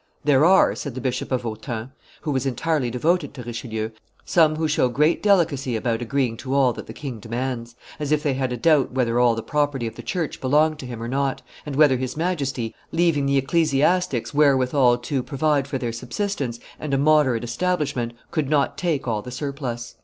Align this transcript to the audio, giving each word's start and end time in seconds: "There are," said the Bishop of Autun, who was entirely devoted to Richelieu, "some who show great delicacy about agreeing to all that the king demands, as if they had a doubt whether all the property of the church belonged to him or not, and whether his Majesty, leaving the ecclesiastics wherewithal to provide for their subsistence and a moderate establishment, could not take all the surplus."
"There 0.23 0.43
are," 0.45 0.73
said 0.73 0.95
the 0.95 0.99
Bishop 0.99 1.31
of 1.31 1.43
Autun, 1.45 1.91
who 2.21 2.31
was 2.31 2.47
entirely 2.47 2.89
devoted 2.89 3.35
to 3.35 3.43
Richelieu, 3.43 3.91
"some 4.25 4.55
who 4.55 4.67
show 4.67 4.89
great 4.89 5.21
delicacy 5.21 5.75
about 5.75 6.01
agreeing 6.01 6.37
to 6.37 6.55
all 6.55 6.73
that 6.73 6.87
the 6.87 6.91
king 6.93 7.19
demands, 7.19 7.75
as 7.99 8.11
if 8.11 8.23
they 8.23 8.33
had 8.33 8.51
a 8.51 8.57
doubt 8.57 8.91
whether 8.91 9.19
all 9.19 9.35
the 9.35 9.43
property 9.43 9.85
of 9.85 9.93
the 9.93 10.01
church 10.01 10.41
belonged 10.41 10.79
to 10.79 10.87
him 10.87 11.03
or 11.03 11.07
not, 11.07 11.43
and 11.67 11.75
whether 11.75 11.97
his 11.97 12.17
Majesty, 12.17 12.73
leaving 12.91 13.27
the 13.27 13.37
ecclesiastics 13.37 14.33
wherewithal 14.33 14.97
to 14.97 15.21
provide 15.21 15.67
for 15.67 15.77
their 15.77 15.93
subsistence 15.93 16.59
and 16.79 16.95
a 16.95 16.97
moderate 16.97 17.43
establishment, 17.43 18.13
could 18.31 18.49
not 18.49 18.79
take 18.79 19.07
all 19.07 19.21
the 19.21 19.29
surplus." 19.29 19.93